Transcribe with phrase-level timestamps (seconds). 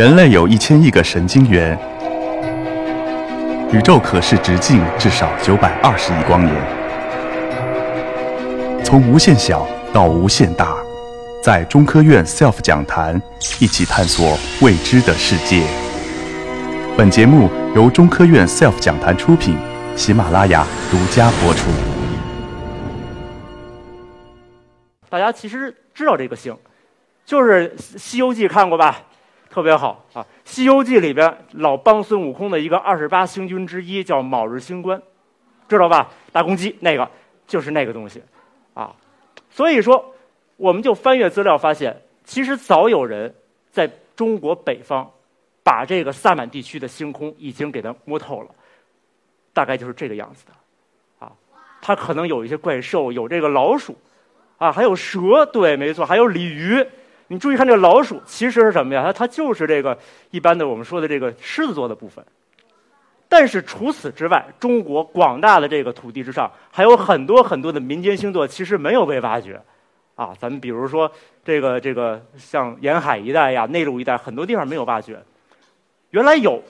[0.00, 1.78] 人类有一千亿个神经元，
[3.70, 6.56] 宇宙可视直径至少九百二十亿光年。
[8.82, 10.74] 从无限小到无限大，
[11.42, 13.20] 在中科院 SELF 讲坛
[13.60, 15.62] 一起探索未知的世界。
[16.96, 19.54] 本节目由中科院 SELF 讲坛出品，
[19.96, 21.68] 喜马拉雅独家播出。
[25.10, 26.56] 大家其实知道这个星，
[27.26, 29.02] 就是《西游记》看过吧？
[29.50, 35.02] 特别好啊，《西游记》里边老帮孙悟空的一个二十八星君之一叫卯日星官，
[35.68, 36.08] 知道吧？
[36.30, 37.10] 大公鸡那个
[37.48, 38.22] 就是那个东西，
[38.74, 38.94] 啊，
[39.50, 40.14] 所以说
[40.56, 43.34] 我们就翻阅资料发现，其实早有人
[43.72, 45.10] 在中国北方
[45.64, 48.48] 把这个萨满地区的星空已经给它摸透了，
[49.52, 50.52] 大概就是这个样子的，
[51.26, 51.32] 啊，
[51.82, 53.96] 它可能有一些怪兽，有这个老鼠，
[54.58, 56.86] 啊，还有蛇，对，没错，还有鲤鱼。
[57.32, 59.04] 你注意看这个老鼠，其实是什么呀？
[59.04, 59.96] 它它就是这个
[60.32, 62.24] 一般的我们说的这个狮子座的部分。
[63.28, 69.60] 但是除此之外，中国广大的这个土地之上，还有很多很多的民间星座，其实没有被挖掘。
[70.16, 71.08] 啊，咱们比如说
[71.44, 75.16] 这个这个像沿海一带呀、内陆一带，很多地方没有挖掘。
[76.10, 76.60] 原来有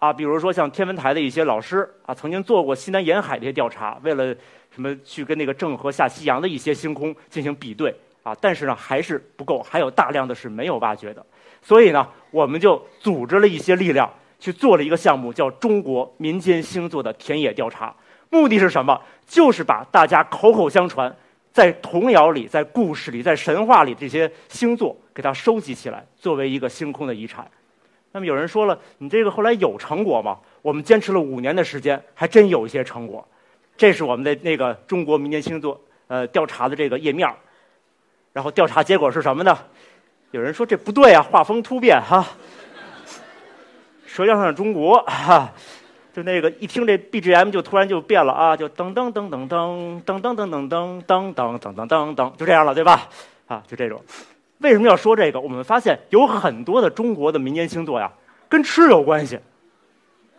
[0.00, 4.34] 啊，比如说像天文台的一些老师啊，曾经做过西南沿海的一些调查，为了
[4.72, 7.94] 什么去跟那个郑和下西洋的一些星空进行比对。
[8.28, 11.24] 啊，但是呢，还是不够，还有大量的是没有挖掘的，
[11.62, 17.94] 所以呢，我们就组织了一些力量去做了一个项目，叫中国民间星座的田野调查。
[18.28, 19.00] 目的是什么？
[19.26, 21.14] 就是把大家口口相传，
[21.50, 27.50] 在童谣里、在故事里、在神话里这些星座给它收集起来，作为一个星空的遗产。
[28.12, 30.38] 那么有人说了，你这个后来有成果吗？
[30.60, 33.26] 我们坚持了五年的时间，还真有一些成果。
[33.76, 37.26] 这是我们的那个中国民间星座呃调查的这个页面。
[38.32, 39.58] 然后调查结果是什么呢？
[40.30, 42.26] 有人说这不对啊，画风突变哈。
[44.06, 45.52] 舌尖上的中国哈，
[46.12, 53.08] 就那个一听这 BGM 就突然就变了啊，就噔噔噔噔噔噔噔噔噔噔噔噔噔噔噔，就这样了，对吧？
[53.46, 54.02] 啊，就这种。
[54.58, 55.40] 为什么要说这个？
[55.40, 58.10] 我们发现有很多的中国的民间星座呀，
[58.48, 59.38] 跟吃有关系，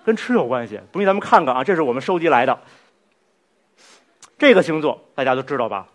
[0.04, 0.80] 跟吃有关系。
[0.92, 2.60] 不信咱们看看啊，这是我们收集来的。
[4.38, 5.88] 这个星座大家都知道吧？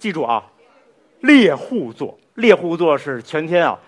[0.00, 0.42] 记住啊，
[1.20, 3.78] 猎户座，猎户座是全天啊，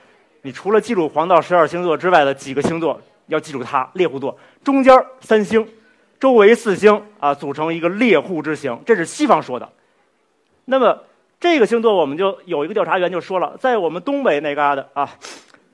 [0.42, 3.90] 你除了记住黄道十二星座之外的几个星座，要记住它。
[3.94, 5.66] 猎户座中间三星，
[6.20, 9.66] 周围四星啊，组成一个猎户之形，这是西方说的。
[10.66, 11.02] 那么
[11.40, 15.10] 这个星座，我们就有一个调查员就说了，在我们东北那嘎达啊，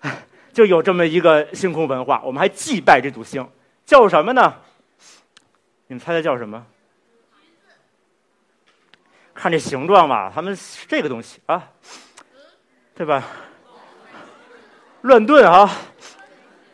[0.55, 3.45] 就有这么一个星空文化，我们还祭拜这组星，
[3.85, 4.55] 叫什么呢？
[5.89, 6.65] 你们猜猜叫什么？
[9.39, 11.63] 看这形状吧，他们是这个东西啊，
[12.93, 13.23] 对吧？
[15.03, 15.71] 乱炖啊，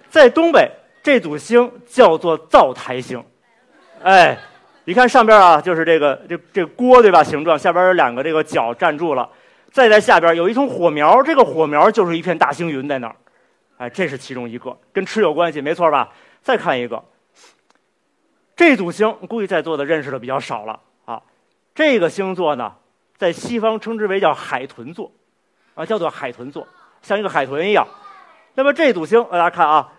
[0.09, 0.71] 在东北
[1.03, 3.23] 这组星叫做灶台星，
[4.03, 4.39] 哎，
[4.87, 7.23] 你看上边啊，就是这个这这锅对吧？
[7.23, 9.29] 形状下边有两个这个脚站住了，
[9.71, 13.17] 再在下边有一丛火苗，这个火苗就是一片大星云在那儿，
[13.77, 16.09] 哎，这是其中一个，跟吃有关系，没错吧？
[16.41, 17.05] 再看一个，
[18.57, 20.81] 这组星估计在座的认识的比较少了。
[21.75, 22.73] 这个星座呢，
[23.17, 25.11] 在西方称之为叫海豚座，
[25.75, 26.67] 啊，叫做海豚座，
[27.03, 27.87] 像一个海豚一样。
[28.55, 29.93] 那么这组星，大家看啊，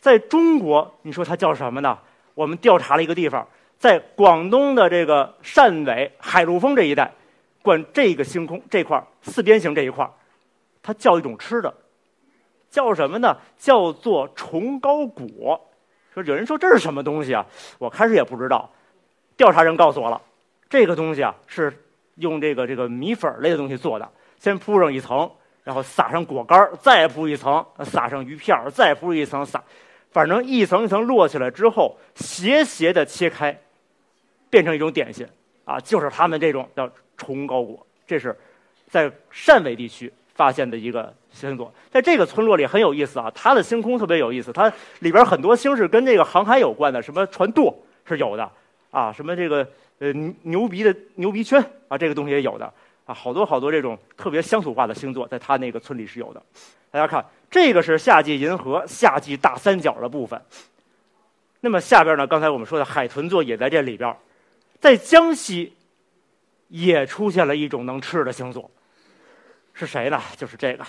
[0.00, 1.96] 在中国，你说它叫什么呢？
[2.34, 3.46] 我们调查了一个地方，
[3.78, 7.12] 在广东的这个汕尾海陆丰这一带，
[7.62, 10.10] 管这个星空这块四边形这一块
[10.82, 11.72] 它叫一种吃的，
[12.68, 13.36] 叫什么呢？
[13.56, 15.68] 叫做虫高果。
[16.12, 17.46] 说有人说这是什么东西啊？
[17.78, 18.68] 我开始也不知道，
[19.36, 20.20] 调查人告诉我了。
[20.68, 21.72] 这个东西啊，是
[22.16, 24.08] 用这个这个米粉类的东西做的。
[24.38, 25.30] 先铺上一层，
[25.64, 29.62] 然后撒上果干再铺一层，撒上鱼片再铺一层，撒，
[30.10, 33.58] 反正一层一层摞起来之后，斜斜的切开，
[34.50, 35.26] 变成一种点心
[35.64, 37.84] 啊，就是他们这种叫崇高果。
[38.06, 38.36] 这是
[38.88, 47.74] 在汕尾地区发现的一个星座，在这个村落里很有意思啊，它的星空特别有意思，它里边很多星是跟这个航海有关的，什么船舵
[48.06, 48.50] 是有的
[48.90, 49.66] 啊，什么这个。
[49.98, 52.70] 呃，牛牛鼻的牛鼻圈啊，这个东西也有的
[53.04, 56.42] 啊，好多好多这种特别乡土化的星座，在他那个村里是有的。
[56.90, 60.40] 大家看，这个是夏季银河、夏季大三角的部分。
[61.60, 64.14] 那么下边呢，刚才我们说的海豚座也在这里边，
[64.80, 65.72] 在江西
[66.68, 68.70] 也出现了一种能吃的星座，
[69.72, 70.20] 是谁呢？
[70.36, 70.84] 就是这个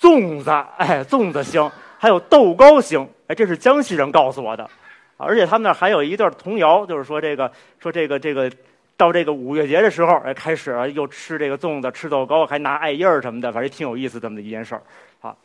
[0.00, 4.68] 粽子，哎，粽子星，还有豆糕星，哎，这是江西人告诉我的。
[5.16, 7.50] 而且他们那儿还有一段童谣，就是说这个
[7.80, 8.50] 说这个这个
[8.96, 14.82] 到这个五月节的时候，哎，开始又吃这个粽子，吃豆糕，还拿艾叶儿什么的，反正挺有意思这么的一件事儿。
[15.20, 15.36] 啊，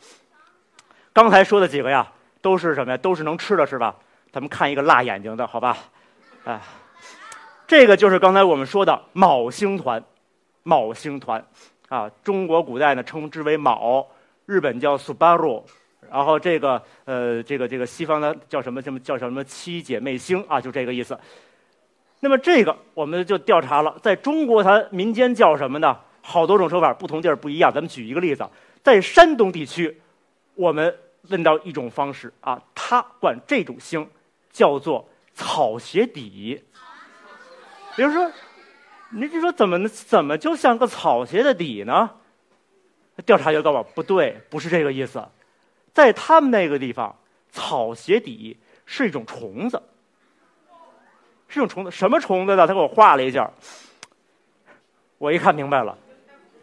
[1.12, 2.10] 刚才说的几个呀，
[2.40, 2.96] 都是什么呀？
[2.96, 3.94] 都是能吃的，是吧？
[4.30, 5.76] 咱们看一个辣眼睛的，好吧？
[6.44, 6.60] 哎，
[7.66, 10.02] 这个就是刚才我们说的卯星团，
[10.62, 11.44] 卯星团
[11.88, 14.06] 啊，中国古代呢称之为卯，
[14.46, 15.62] 日本叫 Subaru，
[16.10, 21.18] 然后这个呃，这个这个西方的叫什么什么叫什么七姐妹星啊，就这个意思。
[22.20, 25.96] 那么这个我们就调查了，在中国它民间叫什么呢？
[26.20, 27.72] 好多种说法，不同地儿不一样。
[27.72, 28.44] 咱们举一个例子，
[28.82, 30.00] 在山东地区，
[30.54, 30.94] 我们
[31.28, 34.06] 问到一种方式啊，他管这种星
[34.52, 36.62] 叫做草鞋底。
[37.96, 38.30] 比如说，
[39.10, 42.10] 你就说怎么怎么就像个草鞋的底呢？
[43.24, 45.24] 调查员告诉我不对，不是这个意思，
[45.98, 47.12] 在他们那个地方，
[47.50, 48.56] 草鞋底
[48.86, 49.82] 是一种虫子。
[51.48, 52.68] 是种虫子，什么虫子呢？
[52.68, 53.50] 他给我画了一下，
[55.18, 55.98] 我一看明白了，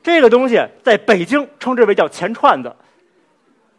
[0.02, 2.74] 这个东西在北京称之为叫钱串子，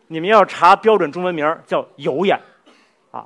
[0.09, 2.39] 你们要查标准中文名叫有眼，
[3.11, 3.25] 啊，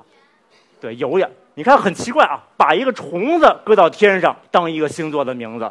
[0.79, 1.29] 对，有眼。
[1.55, 5.69] 你看很奇怪啊，把一个虫子搁到天上当一个星座的名字，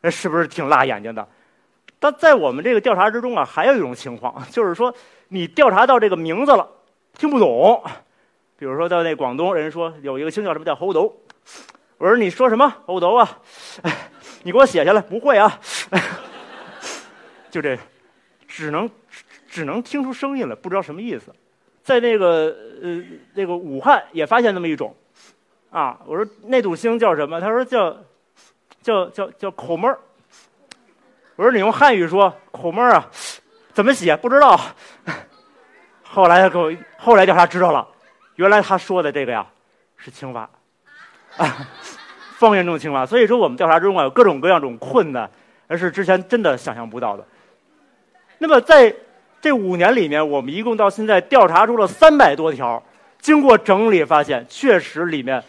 [0.00, 1.26] 那是不是挺辣眼睛的？
[1.98, 4.94] 但在我们这个调查之中啊，还有一种情况，就是说
[5.28, 6.68] 你调查到这个名字了，
[7.16, 7.82] 听不懂。
[8.58, 11.14] 比如说到那广东人说有一个星叫什么叫猴斗。
[11.98, 13.38] 我说你说什么猴头啊？
[14.44, 15.60] 你给我写下来，不会啊？
[17.50, 17.76] 就这，
[18.46, 18.88] 只能
[19.48, 21.34] 只能听出声音来，不知道什么意思。
[21.82, 23.02] 在那个呃
[23.34, 24.94] 那个武汉也发现那么一种，
[25.70, 27.40] 啊，我说那堵星叫什么？
[27.40, 27.96] 他说叫
[28.80, 29.98] 叫叫叫口闷儿。
[31.34, 33.10] 我说你用汉语说口闷儿啊？
[33.78, 34.16] 怎么写？
[34.16, 34.60] 不知道。
[36.02, 37.86] 后来给我后来调查知道了，
[38.34, 39.46] 原来他说的这个呀
[39.96, 40.50] 是青蛙。
[41.36, 41.68] 啊，
[42.38, 45.30] 方言中青蛙，所以说我们调查中啊有各种各样种困难，
[45.68, 47.24] 而是之前真的想象不到的。
[48.38, 48.92] 那么在
[49.40, 52.82] 这五年里面，我们一共到现在调查出了三百多条，
[53.20, 55.40] 经过整理发现，确实里面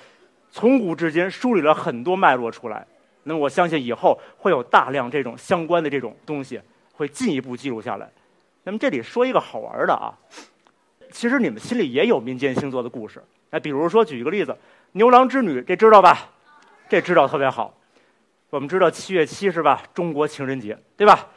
[0.52, 2.86] 从古至今梳理了很多脉络出来。
[3.24, 6.62] 那么我相信以后会有大量这种相关的这种东西
[6.94, 8.08] 会进一步记录下来。
[8.70, 10.14] 那么这里说一个好玩的啊，
[11.12, 13.20] 其实你们心里也有民间星座的故事，
[13.50, 14.56] 哎，比如说举一个例子。
[14.92, 16.30] 牛郎织女，这知道吧？
[16.88, 17.74] 这知道特别好。
[18.52, 19.82] 我们知道七月七是吧？
[19.92, 21.30] 中国情人节，对吧？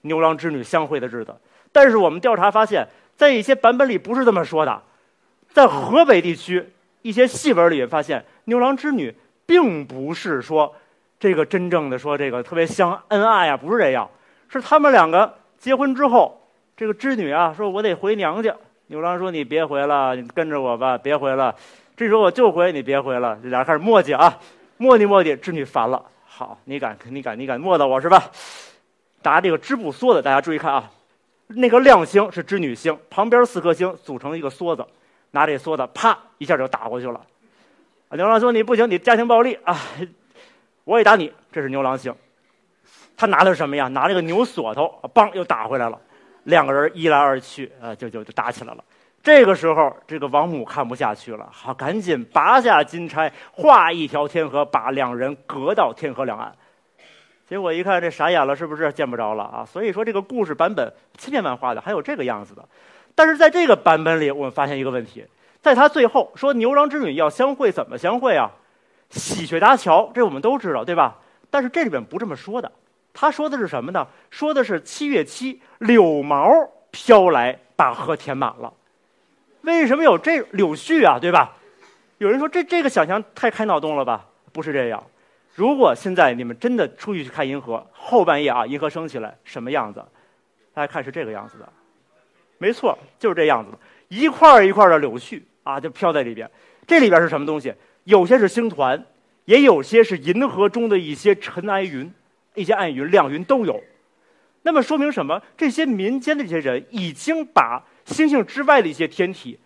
[0.00, 1.32] 牛郎织女相会的日子。
[1.70, 2.84] 但是我们调查发现，
[3.14, 4.82] 在一些版本里不是这么说的。
[5.50, 6.68] 在河北地区
[7.02, 9.14] 一些戏文里发现，牛郎织女
[9.46, 10.74] 并不是说
[11.20, 14.10] 这个真正的说这个特别相恩爱呀，不是这样。
[14.48, 16.41] 是他们两个结婚之后，
[16.76, 18.54] 这个织女啊说：“我得回娘家。”
[18.88, 21.54] 牛郎说：“你别回了，你跟着我吧，别回了。”
[21.96, 23.38] 这时候我就回，你别回了。
[23.42, 24.38] 这俩人开始磨叽啊，
[24.78, 26.02] 磨叽磨叽，织女烦了。
[26.24, 28.30] 好，你敢，你敢，你敢磨叨我是吧？
[29.20, 30.90] 答这个织布梭子，大家注意看啊，
[31.48, 34.84] 那个亮星是织女星，旁边四颗星组成一个梭子，
[35.30, 37.20] 拿这梭子啪一下就打过去了。
[38.10, 39.78] 牛郎说你不行，你家庭暴力啊，
[40.84, 41.32] 我也打你。
[41.52, 42.12] 这是牛郎星，
[43.16, 43.86] 他拿的是什么呀？
[43.88, 46.00] 拿这个牛锁头，梆又打回来了。
[46.44, 48.84] 两个人一来二去，啊，就就就打起来了。
[49.22, 56.52] 这个时候，这个王母看不下去了，好，赶紧拔下金钗，画一条天河，把两人隔到天河两岸。
[57.48, 59.64] 结果一看，这傻眼了，是不是见不着了啊？
[59.64, 62.66] 所以说，这个故事版本千变万化的，还有这个样子的。
[63.14, 65.24] 但是在这个版本里，我们发现一个问题，
[65.60, 68.50] 在他最后说牛郎织女要相会，怎么相会啊？
[69.10, 71.18] 喜鹊搭桥，这我们都知道，对吧？
[71.50, 72.72] 但是这里边不这么说的，
[73.14, 74.06] 他说的是什么呢？
[74.30, 76.50] 说的是七月七，柳毛
[76.90, 78.72] 飘来，把河填满了。
[79.62, 81.18] 为什么有这柳絮啊？
[81.18, 81.56] 对吧？
[82.18, 84.26] 有人说这这个想象太开脑洞了吧？
[84.52, 85.04] 不是这样。
[85.54, 90.02] 如果现在你们真的出去去看银河，后半夜啊，银河升起来什么样子？
[90.72, 91.68] 大家看是这个样子的，
[92.56, 93.78] 没错，就是这样子的，
[94.08, 96.50] 一块一块的柳絮啊，就飘在里边。
[96.86, 97.74] 这里边是什么东西？
[98.04, 99.04] 有些是星团，
[99.44, 102.10] 也有些是银河中的一些尘埃云、
[102.54, 103.82] 一些暗云、亮云都有。
[104.62, 105.42] 那么说明什么？
[105.56, 107.82] 这些民间的这些人已经把。
[108.04, 109.56] 星星之外的一些天体，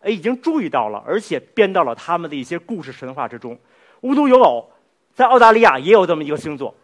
[0.00, 3.54] 哎，已经注意到了，而且编到了他们的一些故事神话之中。
[4.00, 4.72] 无独有偶，
[5.12, 6.74] 在澳大利亚也有这么一个星座。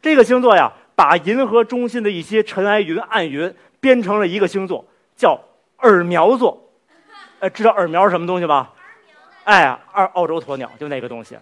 [0.00, 5.36] 这个星座呀，把银河中心的一些尘埃云、暗云编成了一个星座，叫
[5.78, 6.70] 耳苗座。
[7.40, 8.72] 哎，知道耳苗是什么东西吧？
[9.42, 11.36] 哎，二澳洲鸵鸟就那个东西。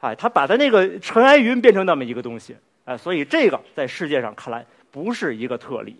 [0.00, 2.54] 哎，他把他那个尘埃云变成那么一个东西。
[2.88, 5.94] 哎，所以这个在世界上看来不是一个特例。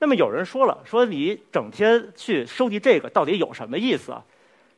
[0.00, 4.24] 那么有人说了，说你整天去收集这个到底有什么意思啊？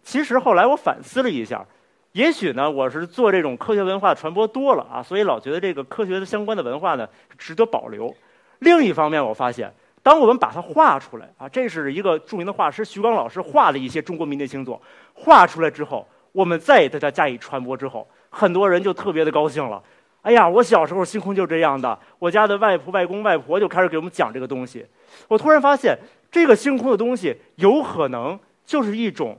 [0.03, 1.65] 其实后来我反思了一下，
[2.13, 8.15] 也许呢，我是做这种科学文化传播多了啊，所以老觉得这个科学的相关的文化呢值得保留。
[8.59, 9.73] 另一方面，我发现
[10.03, 14.79] 当我们把它画出来啊，这是一个著名的画师徐刚老师画的一些中国民间星座，
[15.15, 19.83] 画出来之后，我们再对它加以传播之后，很多人就特别的高兴了。
[20.25, 24.85] 哎呀，我小时候星空就这样的，我家的外婆、外公、外婆就开始给我们讲这个东西。
[25.29, 25.99] 我突然发现，
[26.31, 29.39] 这个星空的东西有可能就是一种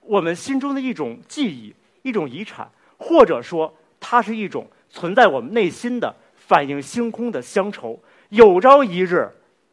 [0.00, 2.66] 我们心中的一种记忆、一种遗产，
[2.96, 8.00] 或者说它是一种存在我们内心的反映星空的乡愁。
[8.30, 9.30] 有朝一日。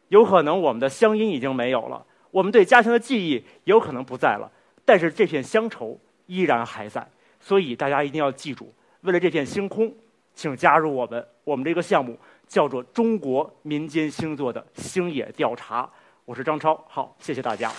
[0.08, 4.50] 有可能我们的乡音已经没有了，我们对家乡的记忆有可能不在了，
[4.82, 7.06] 但是这片乡愁依然还在。
[7.38, 9.92] 所以大家一定要记住，为了这片星空，
[10.38, 11.26] 请加入我们。
[11.42, 12.16] 我们这个项目
[12.46, 15.90] 叫做“中国民间星座的星野调查”。
[16.24, 17.72] 我是张超，好，谢谢大家。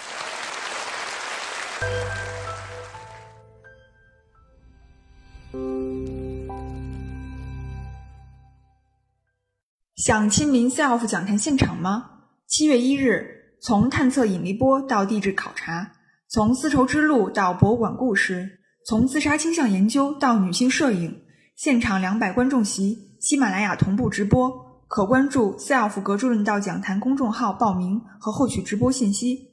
[9.95, 12.09] 想亲临 SELF 讲坛现场吗？
[12.45, 15.93] 七月一日，从探测引力波到地质考察，
[16.27, 21.21] 从丝绸之路到博物馆故事，从自杀倾向研究到女性摄影，
[21.59, 24.49] 现场两百观众席，喜马拉雅同步直播，
[24.87, 29.48] 可关注 SELF 格助论道讲坛公众号报名和获取直播信息。